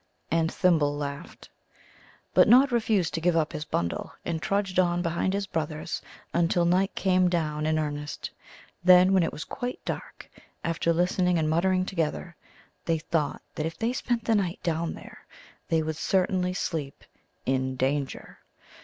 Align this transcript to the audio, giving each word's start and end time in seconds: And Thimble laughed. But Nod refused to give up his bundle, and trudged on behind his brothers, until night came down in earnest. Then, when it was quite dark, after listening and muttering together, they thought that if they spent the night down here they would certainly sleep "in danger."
And 0.31 0.51
Thimble 0.51 0.95
laughed. 0.97 1.47
But 2.33 2.47
Nod 2.47 2.71
refused 2.71 3.13
to 3.13 3.21
give 3.21 3.37
up 3.37 3.53
his 3.53 3.65
bundle, 3.65 4.11
and 4.25 4.41
trudged 4.41 4.79
on 4.79 5.03
behind 5.03 5.31
his 5.35 5.45
brothers, 5.45 6.01
until 6.33 6.65
night 6.65 6.95
came 6.95 7.29
down 7.29 7.67
in 7.67 7.77
earnest. 7.77 8.31
Then, 8.83 9.13
when 9.13 9.21
it 9.21 9.31
was 9.31 9.43
quite 9.43 9.79
dark, 9.85 10.27
after 10.63 10.91
listening 10.91 11.37
and 11.37 11.47
muttering 11.47 11.85
together, 11.85 12.35
they 12.83 12.97
thought 12.97 13.43
that 13.53 13.67
if 13.67 13.77
they 13.77 13.93
spent 13.93 14.25
the 14.25 14.33
night 14.33 14.57
down 14.63 14.95
here 14.95 15.23
they 15.67 15.83
would 15.83 15.97
certainly 15.97 16.55
sleep 16.55 17.03
"in 17.45 17.75
danger." 17.75 18.39